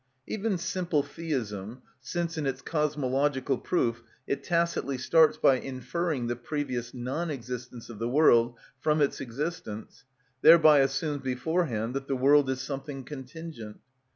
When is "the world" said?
7.99-8.57, 12.07-12.49